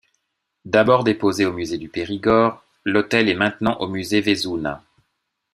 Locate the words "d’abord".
0.65-1.03